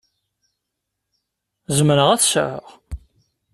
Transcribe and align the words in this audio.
Zemreɣ 1.77 2.09
ad 2.09 2.21
t-sεuɣ? 2.21 2.67